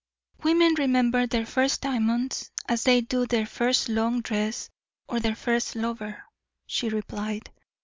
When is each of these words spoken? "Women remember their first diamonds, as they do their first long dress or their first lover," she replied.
"Women 0.41 0.73
remember 0.79 1.27
their 1.27 1.45
first 1.45 1.81
diamonds, 1.81 2.49
as 2.67 2.85
they 2.85 3.01
do 3.01 3.27
their 3.27 3.45
first 3.45 3.87
long 3.87 4.21
dress 4.21 4.67
or 5.07 5.19
their 5.19 5.35
first 5.35 5.75
lover," 5.75 6.23
she 6.65 6.89
replied. 6.89 7.51